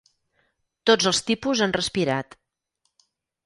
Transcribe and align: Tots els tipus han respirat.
Tots 0.91 1.09
els 1.11 1.21
tipus 1.29 1.63
han 1.67 1.77
respirat. 1.77 2.37